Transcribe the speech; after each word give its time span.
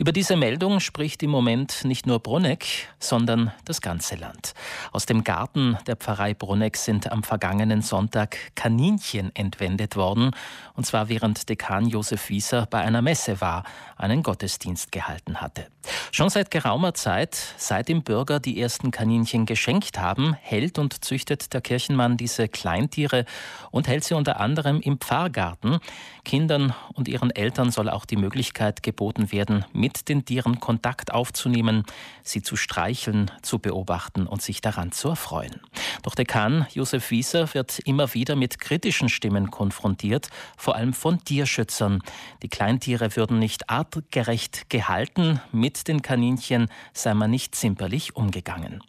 Über 0.00 0.12
diese 0.12 0.34
Meldung 0.34 0.80
spricht 0.80 1.22
im 1.22 1.28
Moment 1.28 1.84
nicht 1.84 2.06
nur 2.06 2.20
Brunneck, 2.20 2.88
sondern 2.98 3.52
das 3.66 3.82
ganze 3.82 4.16
Land. 4.16 4.54
Aus 4.92 5.04
dem 5.04 5.24
Garten 5.24 5.76
der 5.86 5.96
Pfarrei 5.96 6.32
Brunneck 6.32 6.78
sind 6.78 7.12
am 7.12 7.22
vergangenen 7.22 7.82
Sonntag 7.82 8.38
Kaninchen 8.54 9.30
entwendet 9.36 9.96
worden, 9.96 10.30
und 10.74 10.86
zwar 10.86 11.10
während 11.10 11.50
Dekan 11.50 11.86
Josef 11.86 12.30
Wieser 12.30 12.64
bei 12.70 12.80
einer 12.80 13.02
Messe 13.02 13.42
war, 13.42 13.64
einen 13.98 14.22
Gottesdienst 14.22 14.90
gehalten 14.90 15.42
hatte. 15.42 15.66
Schon 16.12 16.30
seit 16.30 16.50
geraumer 16.50 16.94
Zeit, 16.94 17.34
seit 17.58 17.88
dem 17.88 18.02
Bürger 18.02 18.40
die 18.40 18.58
ersten 18.58 18.90
Kaninchen 18.92 19.44
geschenkt 19.44 19.98
haben, 19.98 20.32
hält 20.32 20.78
und 20.78 21.04
züchtet 21.04 21.52
der 21.52 21.60
Kirchenmann 21.60 22.16
diese 22.16 22.48
Kleintiere 22.48 23.26
und 23.70 23.86
hält 23.86 24.04
sie 24.04 24.14
unter 24.14 24.40
anderem 24.40 24.80
im 24.80 24.98
Pfarrgarten. 24.98 25.78
Kindern 26.24 26.74
und 26.94 27.08
ihren 27.08 27.30
Eltern 27.30 27.70
soll 27.70 27.90
auch 27.90 28.06
die 28.06 28.16
Möglichkeit 28.16 28.82
geboten 28.82 29.32
werden, 29.32 29.66
mit 29.72 29.89
den 30.08 30.24
Tieren 30.24 30.60
Kontakt 30.60 31.12
aufzunehmen, 31.12 31.84
sie 32.22 32.42
zu 32.42 32.56
streicheln, 32.56 33.30
zu 33.42 33.58
beobachten 33.58 34.26
und 34.26 34.42
sich 34.42 34.60
daran 34.60 34.92
zu 34.92 35.08
erfreuen. 35.08 35.60
Doch 36.02 36.14
Dekan 36.14 36.66
Josef 36.72 37.10
Wieser 37.10 37.52
wird 37.54 37.78
immer 37.80 38.14
wieder 38.14 38.36
mit 38.36 38.58
kritischen 38.58 39.08
Stimmen 39.08 39.50
konfrontiert, 39.50 40.28
vor 40.56 40.76
allem 40.76 40.92
von 40.92 41.22
Tierschützern. 41.24 42.00
Die 42.42 42.48
Kleintiere 42.48 43.16
würden 43.16 43.38
nicht 43.38 43.70
artgerecht 43.70 44.70
gehalten, 44.70 45.40
mit 45.52 45.88
den 45.88 46.02
Kaninchen 46.02 46.68
sei 46.92 47.14
man 47.14 47.30
nicht 47.30 47.54
zimperlich 47.54 48.16
umgegangen. 48.16 48.82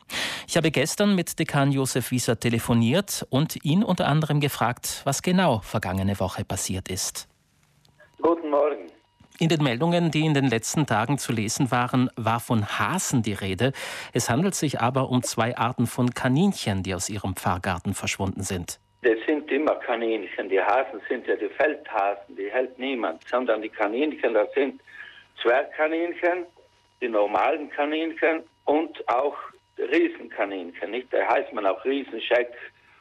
Ich 0.47 0.57
habe 0.57 0.71
gestern 0.71 1.15
mit 1.15 1.39
Dekan 1.39 1.71
Josef 1.71 2.11
Wieser 2.11 2.39
telefoniert 2.39 3.25
und 3.29 3.63
ihn 3.63 3.83
unter 3.83 4.07
anderem 4.07 4.39
gefragt, 4.39 5.01
was 5.05 5.21
genau 5.21 5.59
vergangene 5.59 6.19
Woche 6.19 6.43
passiert 6.43 6.89
ist. 6.89 7.27
Guten 8.21 8.49
Morgen. 8.49 9.00
In 9.41 9.49
den 9.49 9.63
Meldungen, 9.63 10.11
die 10.11 10.23
in 10.23 10.35
den 10.35 10.45
letzten 10.45 10.85
Tagen 10.85 11.17
zu 11.17 11.31
lesen 11.31 11.71
waren, 11.71 12.11
war 12.15 12.39
von 12.39 12.63
Hasen 12.77 13.23
die 13.23 13.33
Rede. 13.33 13.71
Es 14.13 14.29
handelt 14.29 14.53
sich 14.53 14.79
aber 14.79 15.09
um 15.09 15.23
zwei 15.23 15.57
Arten 15.57 15.87
von 15.87 16.11
Kaninchen, 16.11 16.83
die 16.83 16.93
aus 16.93 17.09
ihrem 17.09 17.35
Pfarrgarten 17.35 17.95
verschwunden 17.95 18.43
sind. 18.43 18.79
Das 19.01 19.17
sind 19.25 19.51
immer 19.51 19.73
Kaninchen. 19.77 20.47
Die 20.47 20.61
Hasen 20.61 21.01
sind 21.09 21.25
ja 21.25 21.35
die 21.35 21.49
Feldhasen, 21.57 22.35
die 22.35 22.51
hält 22.51 22.77
niemand, 22.77 23.27
sondern 23.27 23.63
die 23.63 23.69
Kaninchen, 23.69 24.35
das 24.35 24.53
sind 24.53 24.79
Zwergkaninchen, 25.41 26.45
die 27.01 27.09
normalen 27.09 27.71
Kaninchen 27.71 28.43
und 28.65 29.09
auch 29.09 29.35
Riesenkaninchen, 29.79 30.91
nicht? 30.91 31.11
Da 31.11 31.17
heißt 31.27 31.51
man 31.51 31.65
auch 31.65 31.83
Riesenscheck 31.83 32.53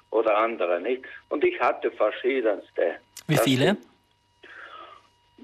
oder 0.08 0.38
andere, 0.38 0.80
nicht? 0.80 1.04
Und 1.28 1.44
ich 1.44 1.60
hatte 1.60 1.91
verschiedenste. 1.91 2.94
Wie 3.27 3.36
viele? 3.36 3.77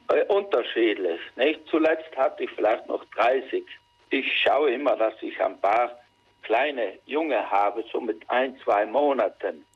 Äh, 0.09 0.25
unterschiedlich. 0.29 1.21
Nicht? 1.37 1.61
Zuletzt 1.69 2.17
hatte 2.17 2.45
ich 2.45 2.51
vielleicht 2.51 2.87
noch 2.87 3.05
30. 3.17 3.65
Ich 4.11 4.41
schaue 4.41 4.73
immer, 4.73 4.97
dass 4.97 5.15
ich 5.21 5.41
ein 5.41 5.61
paar 5.61 5.99
kleine 6.43 6.99
Junge 7.07 7.51
habe, 7.51 7.85
so 7.93 8.01
mit 8.01 8.23
ein, 8.31 8.57
zwei 8.63 8.87
Monaten, 8.87 9.67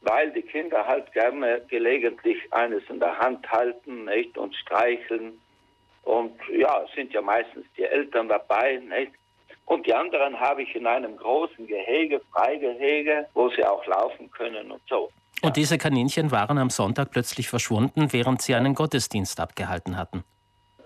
weil 0.00 0.32
die 0.32 0.42
Kinder 0.42 0.84
halt 0.86 1.12
gerne 1.12 1.62
gelegentlich 1.68 2.38
eines 2.52 2.82
in 2.88 2.98
der 2.98 3.16
Hand 3.18 3.48
halten 3.50 4.04
nicht? 4.06 4.36
und 4.36 4.54
streicheln. 4.56 5.40
Und 6.02 6.40
ja, 6.50 6.84
sind 6.94 7.12
ja 7.12 7.20
meistens 7.20 7.66
die 7.76 7.84
Eltern 7.84 8.28
dabei. 8.28 8.76
Nicht? 8.78 9.12
Und 9.66 9.86
die 9.86 9.94
anderen 9.94 10.40
habe 10.40 10.62
ich 10.62 10.74
in 10.74 10.86
einem 10.86 11.16
großen 11.16 11.66
Gehege, 11.66 12.20
Freigehege, 12.32 13.26
wo 13.34 13.50
sie 13.50 13.64
auch 13.64 13.86
laufen 13.86 14.30
können 14.30 14.72
und 14.72 14.82
so. 14.88 15.10
Und 15.42 15.56
diese 15.56 15.78
Kaninchen 15.78 16.30
waren 16.30 16.58
am 16.58 16.70
Sonntag 16.70 17.10
plötzlich 17.10 17.48
verschwunden, 17.48 18.12
während 18.12 18.42
sie 18.42 18.54
einen 18.54 18.74
Gottesdienst 18.74 19.38
abgehalten 19.40 19.96
hatten. 19.96 20.24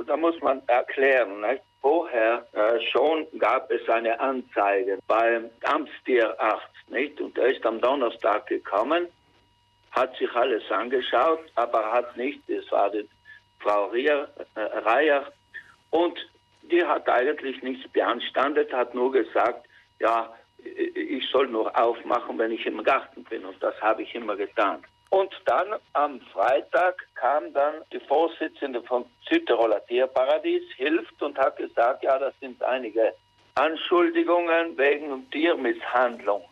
Da 0.06 0.16
muss 0.16 0.34
man 0.42 0.60
erklären, 0.66 1.40
nicht? 1.40 1.62
vorher 1.82 2.46
äh, 2.52 2.80
schon 2.92 3.26
gab 3.38 3.70
es 3.70 3.86
eine 3.88 4.18
Anzeige 4.18 4.98
beim 5.06 5.50
Amtstierarzt, 5.64 6.88
nicht? 6.88 7.20
Und 7.20 7.36
er 7.36 7.48
ist 7.48 7.66
am 7.66 7.80
Donnerstag 7.80 8.46
gekommen, 8.46 9.08
hat 9.90 10.16
sich 10.16 10.32
alles 10.34 10.62
angeschaut, 10.70 11.40
aber 11.56 11.92
hat 11.92 12.16
nicht, 12.16 12.48
es 12.48 12.70
war 12.70 12.90
die 12.90 13.06
Frau 13.58 13.86
Rier, 13.86 14.28
äh, 14.54 14.60
Reier, 14.60 15.26
und 15.90 16.16
die 16.62 16.82
hat 16.84 17.08
eigentlich 17.08 17.60
nichts 17.62 17.86
beanstandet, 17.92 18.72
hat 18.72 18.94
nur 18.94 19.12
gesagt, 19.12 19.66
ja, 19.98 20.32
ich 20.64 21.28
soll 21.30 21.48
nur 21.48 21.76
aufmachen, 21.78 22.38
wenn 22.38 22.52
ich 22.52 22.64
im 22.66 22.82
Garten 22.82 23.24
bin. 23.24 23.44
Und 23.44 23.62
das 23.62 23.80
habe 23.80 24.02
ich 24.02 24.14
immer 24.14 24.36
getan. 24.36 24.84
Und 25.10 25.30
dann 25.44 25.74
am 25.92 26.20
Freitag 26.32 27.06
kam 27.16 27.52
dann 27.52 27.74
die 27.92 28.00
Vorsitzende 28.00 28.82
von 28.82 29.04
Südtiroler 29.28 29.84
Tierparadies, 29.86 30.62
hilft 30.76 31.22
und 31.22 31.38
hat 31.38 31.58
gesagt, 31.58 32.02
ja, 32.02 32.18
das 32.18 32.32
sind 32.40 32.62
einige 32.62 33.12
Anschuldigungen 33.54 34.76
wegen 34.78 35.30
Tiermisshandlung. 35.30 36.42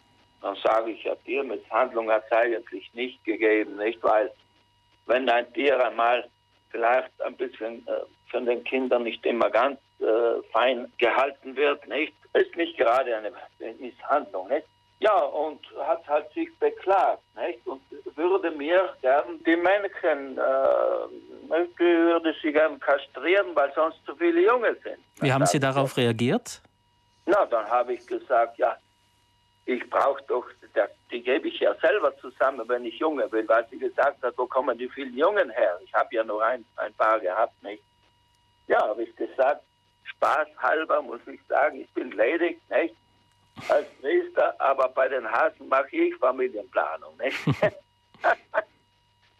Dann 0.42 0.56
sage 0.56 0.90
ich, 0.90 1.04
ja, 1.04 1.14
Tiermisshandlung 1.24 2.10
hat 2.10 2.24
es 2.26 2.32
eigentlich 2.36 2.92
nicht 2.92 3.24
gegeben, 3.24 3.76
nicht? 3.76 4.02
Weil 4.02 4.30
wenn 5.06 5.28
ein 5.30 5.50
Tier 5.54 5.82
einmal 5.82 6.28
vielleicht 6.70 7.20
ein 7.22 7.36
bisschen 7.36 7.86
äh, 7.88 8.02
von 8.30 8.44
den 8.44 8.62
Kindern 8.64 9.04
nicht 9.04 9.24
immer 9.24 9.48
ganz 9.48 9.78
äh, 10.00 10.42
fein 10.52 10.92
gehalten 10.98 11.56
wird, 11.56 11.86
nicht? 11.88 12.14
Ist 12.32 12.54
nicht 12.56 12.76
gerade 12.76 13.16
eine 13.16 13.32
Misshandlung, 13.78 14.48
nicht? 14.48 14.66
Ja, 15.00 15.16
und 15.16 15.60
hat 15.86 16.06
halt 16.06 16.30
sich 16.34 16.48
beklagt, 16.58 17.22
nicht? 17.34 17.66
Und 17.66 17.80
würde 18.16 18.50
mir 18.50 18.94
gern 19.00 19.42
die 19.44 19.56
Männchen, 19.56 20.36
äh, 20.36 21.78
würde 21.78 22.34
sie 22.42 22.52
gern 22.52 22.78
kastrieren, 22.78 23.48
weil 23.54 23.72
sonst 23.74 24.04
zu 24.04 24.14
viele 24.16 24.42
Junge 24.42 24.76
sind. 24.84 24.98
Wie 25.20 25.32
haben 25.32 25.46
Sie 25.46 25.58
darauf 25.58 25.96
reagiert? 25.96 26.60
Na, 27.24 27.46
dann 27.46 27.66
habe 27.68 27.94
ich 27.94 28.06
gesagt, 28.06 28.58
ja, 28.58 28.76
ich 29.64 29.88
brauche 29.88 30.22
doch, 30.28 30.46
die 31.10 31.22
gebe 31.22 31.48
ich 31.48 31.60
ja 31.60 31.74
selber 31.80 32.16
zusammen, 32.18 32.68
wenn 32.68 32.84
ich 32.84 32.98
Junge 32.98 33.26
bin, 33.28 33.48
weil 33.48 33.66
sie 33.70 33.78
gesagt 33.78 34.22
hat, 34.22 34.34
wo 34.36 34.46
kommen 34.46 34.76
die 34.76 34.88
vielen 34.88 35.16
Jungen 35.16 35.50
her? 35.50 35.78
Ich 35.82 35.94
habe 35.94 36.14
ja 36.14 36.24
nur 36.24 36.44
ein, 36.44 36.64
ein 36.76 36.92
paar 36.94 37.20
gehabt, 37.20 37.62
nicht? 37.62 37.82
Ja, 38.66 38.80
habe 38.86 39.02
ich 39.02 39.14
gesagt, 39.16 39.62
Spaß 40.04 40.48
halber 40.58 41.02
muss 41.02 41.20
ich 41.26 41.40
sagen, 41.48 41.80
ich 41.80 41.92
bin 41.94 42.10
ledig, 42.12 42.60
nicht? 42.70 42.94
Als 43.68 43.86
Priester, 44.00 44.54
aber 44.60 44.88
bei 44.88 45.08
den 45.08 45.30
Hasen 45.30 45.68
mache 45.68 45.94
ich 45.94 46.16
Familienplanung, 46.16 47.16
nicht? 47.18 47.38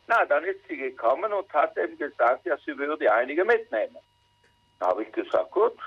Na, 0.06 0.24
dann 0.24 0.44
ist 0.44 0.66
sie 0.68 0.76
gekommen 0.76 1.32
und 1.32 1.52
hat 1.52 1.76
eben 1.78 1.96
gesagt, 1.96 2.44
ja, 2.44 2.56
sie 2.58 2.76
würde 2.76 3.12
einige 3.12 3.44
mitnehmen. 3.44 3.96
Da 4.78 4.88
habe 4.88 5.04
ich 5.04 5.12
gesagt, 5.12 5.50
gut, 5.52 5.78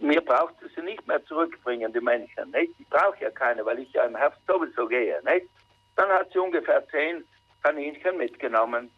mir 0.00 0.20
braucht 0.20 0.54
sie 0.74 0.82
nicht 0.82 1.06
mehr 1.06 1.24
zurückbringen, 1.24 1.92
die 1.92 2.00
Menschen, 2.00 2.50
nicht? 2.50 2.72
Ich 2.78 2.88
brauche 2.88 3.20
ja 3.20 3.30
keine, 3.30 3.64
weil 3.66 3.80
ich 3.80 3.92
ja 3.92 4.04
im 4.04 4.16
Herbst 4.16 4.40
sowieso 4.46 4.86
gehe, 4.86 5.20
nicht? 5.24 5.48
Dann 5.96 6.08
hat 6.10 6.32
sie 6.32 6.38
ungefähr 6.38 6.86
zehn 6.88 7.24
Kaninchen 7.62 8.16
mitgenommen 8.16 8.90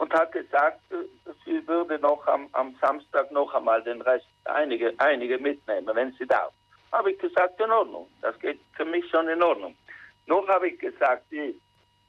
und 0.00 0.14
hat 0.14 0.32
gesagt, 0.32 0.80
sie 1.44 1.68
würde 1.68 1.98
noch 1.98 2.26
am, 2.26 2.48
am 2.52 2.74
Samstag 2.80 3.30
noch 3.30 3.52
einmal 3.54 3.82
den 3.82 4.00
Rest, 4.00 4.26
einige, 4.44 4.94
einige 4.96 5.36
mitnehmen, 5.36 5.94
wenn 5.94 6.12
sie 6.12 6.26
darf. 6.26 6.52
Habe 6.90 7.12
ich 7.12 7.18
gesagt, 7.18 7.60
in 7.60 7.70
Ordnung. 7.70 8.08
Das 8.22 8.38
geht 8.38 8.58
für 8.72 8.86
mich 8.86 9.08
schon 9.10 9.28
in 9.28 9.42
Ordnung. 9.42 9.76
Noch 10.24 10.48
habe 10.48 10.68
ich 10.68 10.78
gesagt, 10.78 11.30
ich, 11.30 11.54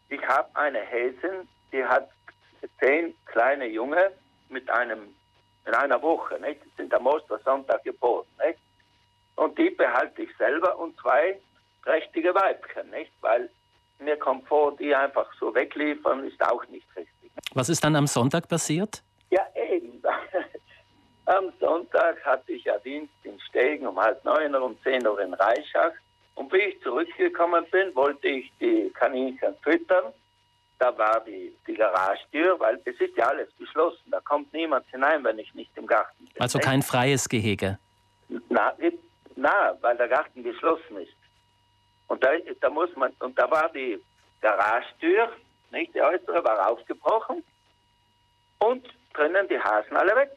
ich 0.07 0.25
habe 0.25 0.47
eine 0.53 0.80
Häsin, 0.80 1.50
die 1.74 1.84
hat 1.84 2.09
zehn 2.80 3.13
kleine 3.25 3.68
Junge 3.68 4.13
mit 4.47 4.69
einem, 4.69 5.13
in 5.66 5.74
einer 5.74 6.01
Woche, 6.01 6.40
nicht? 6.40 6.63
Die 6.63 6.72
sind 6.78 6.94
am 6.94 7.07
Ostersonntag 7.07 7.84
geboren, 7.84 8.25
nicht? 8.46 8.59
Und 9.35 9.57
die 9.57 9.69
behalte 9.69 10.22
ich 10.22 10.38
selber 10.38 10.80
und 10.80 10.97
zwei 10.97 11.38
prächtige 11.81 12.34
Weibchen, 12.34 12.90
nicht? 12.90 13.12
Weil 13.19 13.50
mir 14.00 14.16
kommt 14.16 14.47
vor, 14.47 14.78
die 14.78 14.96
einfach 14.96 15.30
so 15.38 15.53
wegliefern, 15.53 16.25
ist 16.25 16.41
auch 16.41 16.66
nicht 16.69 16.88
richtig. 16.96 17.11
Was 17.53 17.69
ist 17.69 17.84
dann 17.84 17.95
am 17.95 18.07
Sonntag 18.07 18.47
passiert? 18.47 19.03
Ja, 19.29 19.41
eben. 19.56 20.01
Am 21.25 21.51
Sonntag 21.59 22.23
hatte 22.25 22.51
ich 22.53 22.63
ja 22.63 22.78
Dienst 22.79 23.13
in 23.24 23.39
Stegen 23.42 23.88
um 23.88 24.00
halb 24.00 24.24
neun 24.25 24.53
Uhr, 24.56 24.63
um 24.63 24.77
zehn 24.83 25.06
Uhr 25.06 25.19
in 25.21 25.33
Reichach. 25.33 25.92
Und 26.36 26.51
wie 26.51 26.57
ich 26.57 26.81
zurückgekommen 26.81 27.65
bin, 27.71 27.94
wollte 27.95 28.27
ich 28.27 28.51
die 28.59 28.89
Kaninchen 28.94 29.56
füttern. 29.62 30.13
Da 30.80 30.98
war 30.98 31.21
die, 31.25 31.56
die 31.68 31.75
Garagentür, 31.75 32.59
weil 32.59 32.81
es 32.86 33.00
ist 33.00 33.15
ja 33.15 33.27
alles 33.27 33.50
geschlossen. 33.57 34.09
Da 34.09 34.19
kommt 34.21 34.51
niemand 34.51 34.86
hinein, 34.89 35.24
wenn 35.24 35.38
ich 35.38 35.54
nicht 35.54 35.71
im 35.77 35.86
Garten 35.86 36.25
bin. 36.25 36.42
Also 36.42 36.57
kein 36.57 36.81
freies 36.81 37.30
Gehege? 37.30 37.77
Na, 38.50 38.74
na 39.36 39.77
weil 39.81 39.97
der 39.97 40.07
Garten 40.07 40.42
geschlossen 40.42 40.97
ist. 40.97 41.13
Und 42.07 42.24
da, 42.24 42.30
da 42.59 42.69
muss 42.69 42.89
man, 42.95 43.12
und 43.19 43.38
da 43.38 43.50
war 43.51 43.69
die 43.69 44.01
Garagentür 44.42 45.30
nicht? 45.71 45.94
Die 45.95 46.01
äußere 46.01 46.44
war 46.44 46.69
aufgebrochen 46.69 47.44
und 48.59 48.88
drinnen 49.13 49.47
die 49.47 49.59
Hasen 49.59 49.95
alle 49.95 50.15
weg. 50.15 50.31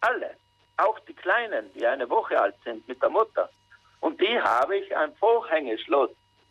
Alle. 0.00 0.30
Auch 0.76 0.98
die 1.00 1.14
Kleinen, 1.14 1.72
die 1.74 1.86
eine 1.86 2.08
Woche 2.08 2.40
alt 2.40 2.54
sind 2.64 2.86
mit 2.86 3.02
der 3.02 3.10
Mutter. 3.10 3.50
Und 4.00 4.20
die 4.20 4.40
habe 4.40 4.76
ich 4.76 4.96
ein 4.96 5.14
Vorhängeschloss. 5.16 6.10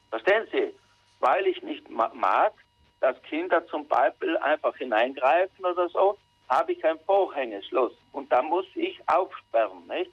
Verstehen 0.09 0.47
Sie? 0.51 0.73
Weil 1.19 1.47
ich 1.47 1.61
nicht 1.63 1.89
mag, 1.89 2.53
dass 2.99 3.21
Kinder 3.23 3.65
zum 3.67 3.87
Beispiel 3.87 4.37
einfach 4.37 4.75
hineingreifen 4.75 5.65
oder 5.65 5.87
so. 5.89 6.17
habe 6.49 6.71
ich 6.71 6.85
ein 6.85 6.99
Vorhängeschloss 7.05 7.91
und 8.13 8.31
da 8.31 8.41
muss 8.41 8.65
ich 8.75 8.97
aufsperren, 9.07 9.85
nicht? 9.87 10.11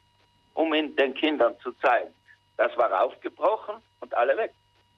um 0.54 0.72
ihn 0.74 0.94
den 0.96 1.14
Kindern 1.14 1.56
zu 1.60 1.72
zeigen. 1.74 2.12
Das 2.56 2.76
war 2.76 3.02
aufgebrochen 3.02 3.76
und 4.00 4.14
alle 4.14 4.36
weg. 4.36 4.52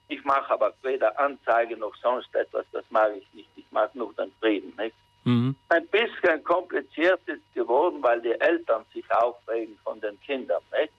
Ich 0.09 0.23
mache 0.23 0.51
aber 0.51 0.73
weder 0.83 1.17
Anzeige 1.19 1.75
noch 1.77 1.95
sonst 1.97 2.33
etwas, 2.33 2.65
das 2.71 2.85
mag 2.89 3.11
ich 3.17 3.33
nicht. 3.33 3.49
Ich 3.55 3.65
mag 3.71 3.93
nur 3.93 4.13
den 4.13 4.31
Frieden. 4.39 4.73
Nicht? 4.77 4.95
Mhm. 5.25 5.55
Ein 5.69 5.87
bisschen 5.87 6.43
kompliziert 6.43 7.19
ist 7.25 7.53
geworden, 7.53 7.97
weil 8.01 8.21
die 8.21 8.39
Eltern 8.39 8.85
sich 8.93 9.03
aufregen 9.11 9.77
von 9.83 9.99
den 9.99 10.19
Kindern, 10.21 10.61
nicht? 10.71 10.93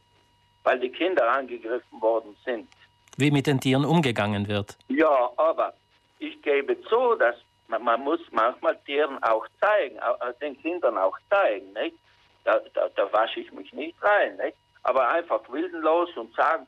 weil 0.64 0.78
die 0.81 0.90
Kinder 0.90 1.31
angegriffen 1.32 2.00
worden 2.00 2.37
sind. 2.44 2.69
Wie 3.16 3.31
mit 3.31 3.46
den 3.46 3.58
Tieren 3.58 3.87
umgegangen 3.87 4.46
wird. 4.46 4.76
Ja, 4.88 5.31
aber 5.38 5.72
ich 6.19 6.40
gebe 6.43 6.78
zu, 6.82 7.14
dass 7.19 7.37
man, 7.69 7.82
man 7.82 8.02
muss 8.02 8.20
manchmal 8.31 8.76
Tieren 8.84 9.22
auch 9.22 9.46
zeigen, 9.60 9.99
den 10.43 10.60
Kindern 10.60 10.99
auch 10.99 11.16
zeigen. 11.31 11.72
Nicht? 11.72 11.96
Da, 12.44 12.60
da, 12.75 12.88
da 12.94 13.12
wasche 13.12 13.40
ich 13.40 13.50
mich 13.52 13.72
nicht 13.72 13.96
rein. 14.02 14.37
Nicht? 14.37 14.56
Aber 14.82 15.08
einfach 15.08 15.40
wildenlos 15.50 16.10
und 16.16 16.34
sagen, 16.34 16.66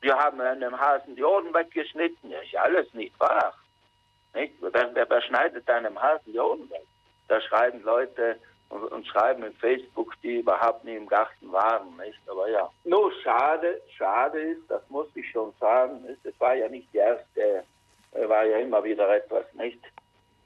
wir 0.00 0.16
haben 0.16 0.40
einem 0.40 0.78
Hasen 0.78 1.14
die 1.16 1.24
Ohren 1.24 1.52
weggeschnitten. 1.52 2.30
Ja, 2.30 2.40
ist 2.40 2.56
alles 2.56 2.92
nicht 2.94 3.18
wahr. 3.20 3.54
Nicht? 4.34 4.54
Wer, 4.60 4.94
wer, 4.94 5.08
wer 5.08 5.22
schneidet 5.22 5.68
einem 5.68 6.00
Hasen 6.00 6.32
die 6.32 6.38
Ohren 6.38 6.68
weg? 6.70 6.86
Da 7.28 7.40
schreiben 7.40 7.82
Leute 7.82 8.36
und, 8.70 8.84
und, 8.84 9.06
schreiben 9.06 9.42
in 9.42 9.54
Facebook, 9.54 10.14
die 10.22 10.40
überhaupt 10.40 10.84
nie 10.84 10.96
im 10.96 11.06
Garten 11.06 11.52
waren. 11.52 11.96
Nicht? 11.96 12.18
Aber 12.26 12.48
ja. 12.48 12.68
Nur 12.84 13.12
schade, 13.22 13.80
schade 13.96 14.40
ist, 14.40 14.70
das 14.70 14.82
muss 14.88 15.08
ich 15.14 15.28
schon 15.30 15.52
sagen, 15.60 16.04
es 16.24 16.40
war 16.40 16.54
ja 16.54 16.68
nicht 16.68 16.88
die 16.92 16.98
erste, 16.98 17.64
war 18.12 18.44
ja 18.44 18.58
immer 18.58 18.82
wieder 18.82 19.08
etwas, 19.14 19.44
nicht? 19.54 19.80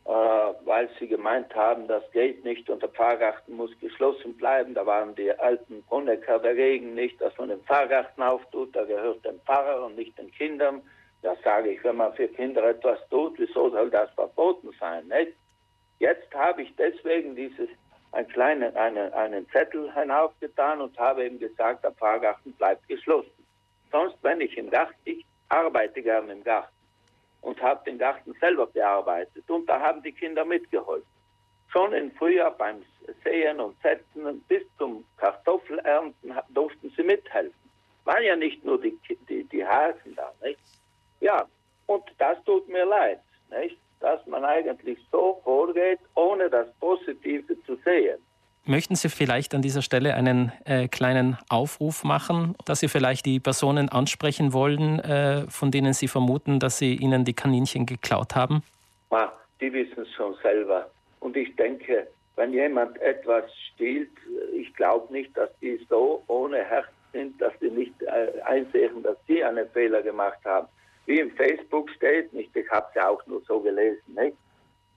Äh, 0.06 0.10
weil 0.10 0.90
sie 0.98 1.08
gemeint 1.08 1.54
haben, 1.54 1.88
das 1.88 2.02
geht 2.12 2.44
nicht 2.44 2.68
und 2.68 2.82
der 2.82 2.90
Pfarrgarten 2.90 3.56
muss 3.56 3.70
geschlossen 3.80 4.36
bleiben. 4.36 4.74
Da 4.74 4.84
waren 4.84 5.14
die 5.14 5.32
alten 5.32 5.82
Brunnecker 5.84 6.38
dagegen 6.40 6.94
nicht, 6.94 7.18
dass 7.22 7.36
man 7.38 7.48
den 7.48 7.62
Pfarrgarten 7.62 8.22
auftut. 8.22 8.76
Da 8.76 8.84
gehört 8.84 9.24
dem 9.24 9.40
Pfarrer 9.40 9.86
und 9.86 9.96
nicht 9.96 10.18
den 10.18 10.30
Kindern. 10.32 10.82
Da 11.22 11.34
sage 11.42 11.70
ich, 11.70 11.82
wenn 11.84 11.96
man 11.96 12.12
für 12.12 12.28
Kinder 12.28 12.62
etwas 12.64 12.98
tut, 13.08 13.38
wieso 13.38 13.70
soll 13.70 13.88
das 13.88 14.10
verboten 14.10 14.72
sein? 14.78 15.08
Nicht? 15.08 15.32
Jetzt 16.00 16.34
habe 16.34 16.62
ich 16.62 16.76
deswegen 16.76 17.34
dieses 17.34 17.70
einen 18.12 18.28
kleinen 18.28 18.76
einen, 18.76 19.10
einen 19.14 19.48
Zettel 19.48 19.90
hinaufgetan 19.94 20.82
und 20.82 20.98
habe 20.98 21.26
ihm 21.26 21.38
gesagt, 21.38 21.82
der 21.82 21.92
Pfarrgarten 21.92 22.52
bleibt 22.52 22.86
geschlossen. 22.88 23.46
Sonst, 23.90 24.16
wenn 24.20 24.42
ich 24.42 24.58
im 24.58 24.68
Garten, 24.68 24.94
ich 25.06 25.24
arbeite 25.48 26.02
gerne 26.02 26.32
im 26.32 26.44
Garten 26.44 26.73
und 27.44 27.60
habe 27.62 27.84
den 27.84 27.98
Garten 27.98 28.34
selber 28.40 28.66
bearbeitet. 28.66 29.48
Und 29.48 29.68
da 29.68 29.78
haben 29.78 30.02
die 30.02 30.12
Kinder 30.12 30.44
mitgeholfen. 30.44 31.06
Schon 31.68 31.92
im 31.92 32.10
Frühjahr 32.12 32.52
beim 32.52 32.82
Säen 33.22 33.60
und 33.60 33.80
Setzen 33.82 34.40
bis 34.48 34.62
zum 34.78 35.04
Kartoffelernten 35.18 36.32
durften 36.50 36.92
sie 36.96 37.02
mithelfen. 37.02 37.54
Waren 38.04 38.24
ja 38.24 38.36
nicht 38.36 38.64
nur 38.64 38.80
die, 38.80 38.98
die, 39.28 39.44
die 39.44 39.66
Hasen 39.66 40.14
da, 40.14 40.32
nicht? 40.42 40.60
Ja, 41.20 41.46
und 41.86 42.04
das 42.18 42.42
tut 42.44 42.68
mir 42.68 42.84
leid, 42.84 43.20
nicht? 43.50 43.78
Dass 44.00 44.24
man 44.26 44.44
eigentlich 44.44 44.98
so 45.10 45.40
vorgeht, 45.44 46.00
ohne 46.14 46.50
das 46.50 46.72
Positive 46.80 47.62
zu 47.64 47.76
sehen. 47.76 48.18
Möchten 48.66 48.94
Sie 48.94 49.10
vielleicht 49.10 49.54
an 49.54 49.60
dieser 49.60 49.82
Stelle 49.82 50.14
einen 50.14 50.50
äh, 50.64 50.88
kleinen 50.88 51.36
Aufruf 51.50 52.02
machen, 52.02 52.54
dass 52.64 52.80
Sie 52.80 52.88
vielleicht 52.88 53.26
die 53.26 53.38
Personen 53.38 53.90
ansprechen 53.90 54.54
wollen, 54.54 55.00
äh, 55.00 55.44
von 55.50 55.70
denen 55.70 55.92
Sie 55.92 56.08
vermuten, 56.08 56.60
dass 56.60 56.78
sie 56.78 56.94
Ihnen 56.94 57.26
die 57.26 57.34
Kaninchen 57.34 57.84
geklaut 57.84 58.34
haben? 58.34 58.62
Ja, 59.10 59.30
die 59.60 59.70
wissen 59.70 60.00
es 60.00 60.12
schon 60.12 60.34
selber. 60.42 60.90
Und 61.20 61.36
ich 61.36 61.54
denke, 61.56 62.08
wenn 62.36 62.54
jemand 62.54 62.98
etwas 63.02 63.44
stiehlt, 63.74 64.10
ich 64.54 64.72
glaube 64.74 65.12
nicht, 65.12 65.36
dass 65.36 65.50
die 65.60 65.78
so 65.90 66.22
ohne 66.28 66.64
Herz 66.64 66.86
sind, 67.12 67.38
dass 67.42 67.52
sie 67.60 67.70
nicht 67.70 67.94
äh, 68.02 68.40
einsehen, 68.46 69.02
dass 69.02 69.18
sie 69.26 69.44
einen 69.44 69.68
Fehler 69.70 70.02
gemacht 70.02 70.38
haben. 70.46 70.68
Wie 71.04 71.20
im 71.20 71.30
Facebook 71.32 71.90
steht, 71.90 72.32
nicht, 72.32 72.56
ich 72.56 72.70
habe 72.70 72.86
es 72.88 72.94
ja 72.94 73.10
auch 73.10 73.24
nur 73.26 73.42
so 73.46 73.60
gelesen, 73.60 74.00
nicht? 74.14 74.36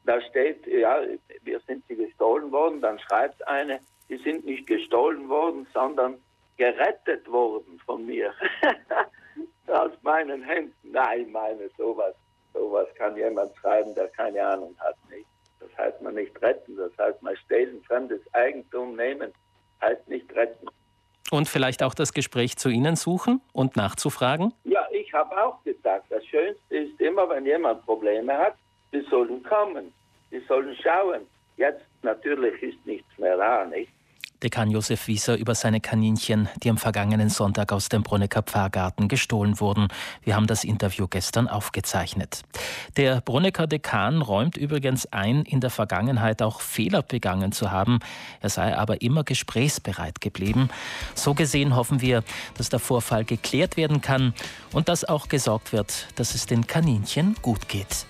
Da 0.08 0.22
steht, 0.22 0.66
ja, 0.66 1.02
wir 1.44 1.60
sind 1.68 1.84
sie 1.88 1.96
gestohlen 1.96 2.52
worden, 2.52 2.82
dann 2.82 2.98
schreibt 3.00 3.46
eine, 3.48 3.80
die 4.10 4.18
sind 4.18 4.46
nicht 4.46 4.66
gestohlen 4.66 5.28
worden, 5.28 5.68
sondern 5.74 6.18
gerettet 6.58 7.30
worden 7.30 7.80
von 7.86 8.06
mir. 8.06 8.34
Aus 9.68 9.92
meinen 10.02 10.44
Händen. 10.44 10.74
Nein, 10.84 11.30
meine, 11.32 11.70
sowas, 11.78 12.16
sowas 12.54 12.88
kann 12.96 13.18
jemand 13.18 13.56
schreiben, 13.58 13.94
der 13.96 14.08
keine 14.10 14.46
Ahnung 14.46 14.76
hat, 14.80 14.96
nicht. 15.10 15.28
Das 15.60 15.70
heißt 15.78 16.02
man 16.02 16.16
nicht 16.16 16.42
retten, 16.42 16.78
das 16.78 16.92
heißt 16.98 17.22
man 17.22 17.36
stehlen, 17.38 17.84
fremdes 17.84 18.22
Eigentum 18.34 18.96
nehmen, 18.96 19.34
heißt 19.82 20.08
nicht 20.08 20.34
retten. 20.36 20.68
Und 21.32 21.50
vielleicht 21.50 21.84
auch 21.84 21.94
das 21.94 22.14
Gespräch 22.14 22.56
zu 22.56 22.70
Ihnen 22.70 22.96
suchen 22.96 23.42
und 23.52 23.76
nachzufragen? 23.76 24.54
Ja, 24.64 24.88
ich 24.92 25.14
habe 25.14 25.38
auch 25.44 25.62
gesagt, 25.64 26.06
das 26.10 26.26
Schönste 26.26 26.78
ist 26.78 27.02
immer, 27.02 27.30
wenn 27.30 27.46
jemand 27.46 27.86
Probleme 27.86 28.38
hat, 28.38 28.56
sie 28.92 29.02
sollen 29.10 29.44
kommen. 29.44 29.94
Sie 30.32 30.42
sollen 30.48 30.76
schauen. 30.82 31.22
Jetzt 31.58 31.86
natürlich 32.04 32.62
ist 32.62 32.86
nichts 32.86 33.18
mehr 33.18 33.38
da, 33.38 33.66
nicht? 33.66 33.92
Dekan 34.44 34.70
Josef 34.70 35.08
Wieser 35.08 35.36
über 35.36 35.56
seine 35.56 35.82
Kaninchen, 35.82 36.48
die 36.62 36.70
am 36.70 36.78
vergangenen 36.78 37.30
Sonntag 37.30 37.72
aus 37.74 37.90
dem 37.90 38.04
Brunnecker 38.04 38.44
Pfarrgarten 38.44 39.08
gestohlen 39.08 39.60
wurden. 39.60 39.88
Wir 40.22 40.36
haben 40.36 40.46
das 40.46 40.64
Interview 40.64 41.08
gestern 41.08 41.48
aufgezeichnet. 41.48 42.44
Der 42.98 43.22
Brunnecker 43.22 43.66
Dekan 43.66 44.22
räumt 44.22 44.56
übrigens 44.56 45.12
ein, 45.12 45.42
in 45.42 45.60
der 45.60 45.72
Vergangenheit 45.72 46.44
auch 46.44 46.62
Fehler 46.62 47.02
begangen 47.02 47.52
zu 47.52 47.72
haben. 47.72 48.00
Er 48.40 48.50
sei 48.50 48.78
aber 48.78 49.02
immer 49.02 49.24
gesprächsbereit 49.24 50.22
geblieben. 50.22 50.70
So 51.16 51.34
gesehen 51.34 51.76
hoffen 51.76 52.02
wir, 52.02 52.24
dass 52.58 52.70
der 52.70 52.80
Vorfall 52.80 53.26
geklärt 53.26 53.76
werden 53.76 54.02
kann 54.02 54.36
und 54.72 54.88
dass 54.88 55.04
auch 55.04 55.30
gesorgt 55.30 55.74
wird, 55.74 56.08
dass 56.16 56.36
es 56.36 56.46
den 56.46 56.68
Kaninchen 56.68 57.36
gut 57.42 57.68
geht. 57.68 58.06